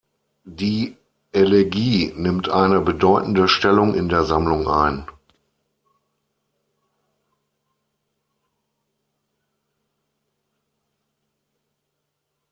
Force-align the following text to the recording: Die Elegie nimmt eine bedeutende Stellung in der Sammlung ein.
Die 0.49 0.97
Elegie 1.31 2.11
nimmt 2.15 2.49
eine 2.49 2.81
bedeutende 2.81 3.47
Stellung 3.47 3.93
in 3.93 4.09
der 4.09 4.23
Sammlung 4.23 4.67
ein. 4.67 5.05